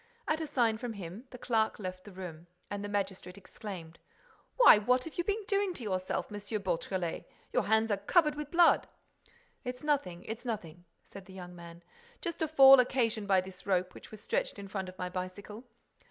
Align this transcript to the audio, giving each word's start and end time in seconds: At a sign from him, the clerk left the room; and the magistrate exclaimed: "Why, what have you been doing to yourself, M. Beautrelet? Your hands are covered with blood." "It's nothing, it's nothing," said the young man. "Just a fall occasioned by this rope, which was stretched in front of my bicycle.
At 0.27 0.41
a 0.41 0.47
sign 0.47 0.79
from 0.79 0.93
him, 0.93 1.25
the 1.29 1.37
clerk 1.37 1.77
left 1.77 2.05
the 2.05 2.11
room; 2.11 2.47
and 2.71 2.83
the 2.83 2.89
magistrate 2.89 3.37
exclaimed: 3.37 3.99
"Why, 4.57 4.79
what 4.79 5.03
have 5.05 5.13
you 5.19 5.23
been 5.23 5.43
doing 5.45 5.75
to 5.75 5.83
yourself, 5.83 6.31
M. 6.31 6.39
Beautrelet? 6.59 7.29
Your 7.53 7.61
hands 7.67 7.91
are 7.91 7.97
covered 7.97 8.33
with 8.33 8.49
blood." 8.49 8.87
"It's 9.63 9.83
nothing, 9.83 10.23
it's 10.23 10.43
nothing," 10.43 10.85
said 11.03 11.27
the 11.27 11.33
young 11.33 11.55
man. 11.55 11.83
"Just 12.19 12.41
a 12.41 12.47
fall 12.47 12.79
occasioned 12.79 13.27
by 13.27 13.41
this 13.41 13.67
rope, 13.67 13.93
which 13.93 14.09
was 14.09 14.21
stretched 14.21 14.57
in 14.57 14.67
front 14.67 14.89
of 14.89 14.97
my 14.97 15.07
bicycle. 15.07 15.65